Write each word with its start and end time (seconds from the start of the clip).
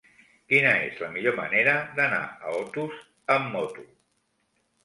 Quina 0.53 0.71
és 0.85 0.95
la 1.03 1.09
millor 1.17 1.37
manera 1.41 1.75
d'anar 1.99 2.23
a 2.53 2.57
Otos 2.63 2.99
amb 3.37 3.55
moto? 3.59 3.89